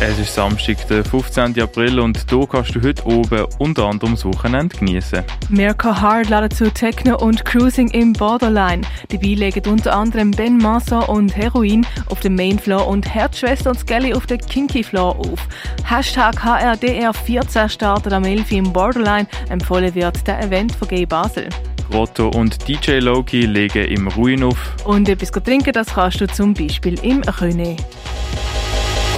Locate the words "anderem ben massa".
9.96-11.00